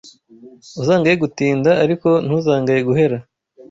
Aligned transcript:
Uzangaye 0.81 1.15
gutinda 1.23 1.69
ariko 1.83 2.09
ntuzangaye 2.25 2.79
guhera 2.87 3.17